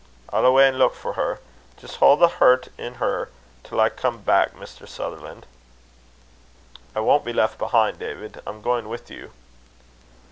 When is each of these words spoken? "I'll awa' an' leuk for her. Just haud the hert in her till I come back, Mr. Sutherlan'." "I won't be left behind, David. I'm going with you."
"I'll 0.33 0.47
awa' 0.47 0.63
an' 0.63 0.79
leuk 0.79 0.95
for 0.95 1.13
her. 1.13 1.41
Just 1.77 1.97
haud 1.97 2.21
the 2.21 2.27
hert 2.27 2.69
in 2.75 2.95
her 2.95 3.29
till 3.63 3.79
I 3.79 3.89
come 3.89 4.17
back, 4.21 4.55
Mr. 4.55 4.87
Sutherlan'." 4.89 5.43
"I 6.95 7.01
won't 7.01 7.23
be 7.23 7.33
left 7.33 7.59
behind, 7.59 7.99
David. 7.99 8.41
I'm 8.47 8.63
going 8.63 8.89
with 8.89 9.11
you." 9.11 9.31